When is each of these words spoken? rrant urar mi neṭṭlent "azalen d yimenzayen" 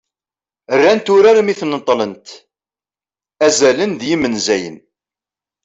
rrant 0.79 1.07
urar 1.15 1.37
mi 1.43 1.53
neṭṭlent 1.73 2.27
"azalen 3.45 3.91
d 3.99 4.01
yimenzayen" 4.09 4.77